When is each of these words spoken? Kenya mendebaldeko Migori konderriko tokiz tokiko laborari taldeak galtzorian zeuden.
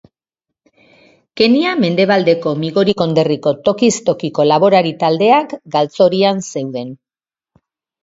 Kenya 1.41 1.73
mendebaldeko 1.81 2.55
Migori 2.63 2.97
konderriko 3.03 3.55
tokiz 3.69 3.93
tokiko 4.11 4.49
laborari 4.55 4.97
taldeak 5.07 5.57
galtzorian 5.79 6.47
zeuden. 6.53 6.95